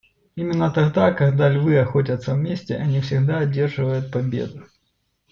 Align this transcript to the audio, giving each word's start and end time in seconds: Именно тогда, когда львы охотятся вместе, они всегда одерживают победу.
Именно 0.33 0.71
тогда, 0.71 1.13
когда 1.13 1.47
львы 1.47 1.77
охотятся 1.77 2.33
вместе, 2.33 2.75
они 2.75 3.01
всегда 3.01 3.37
одерживают 3.37 4.11
победу. 4.11 4.65